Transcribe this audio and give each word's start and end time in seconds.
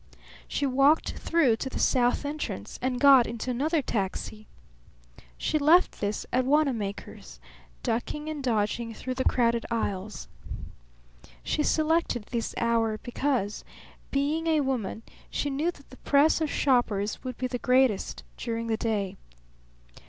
She 0.47 0.65
walked 0.65 1.11
through 1.13 1.57
to 1.57 1.69
the 1.69 1.77
south 1.77 2.25
entrance 2.25 2.79
and 2.81 2.99
got 2.99 3.27
into 3.27 3.51
another 3.51 3.83
taxi. 3.83 4.47
She 5.37 5.59
left 5.59 6.01
this 6.01 6.25
at 6.33 6.43
Wanamaker's, 6.43 7.39
ducking 7.83 8.27
and 8.27 8.41
dodging 8.43 8.95
through 8.95 9.13
the 9.13 9.23
crowded 9.23 9.63
aisles. 9.69 10.27
She 11.43 11.61
selected 11.61 12.23
this 12.31 12.55
hour 12.57 12.97
because, 13.03 13.63
being 14.09 14.47
a 14.47 14.61
woman, 14.61 15.03
she 15.29 15.51
knew 15.51 15.69
that 15.69 15.91
the 15.91 15.97
press 15.97 16.41
of 16.41 16.49
shoppers 16.49 17.23
would 17.23 17.37
be 17.37 17.45
the 17.45 17.59
greatest 17.59 18.23
during 18.37 18.65
the 18.65 18.77
day. 18.77 19.17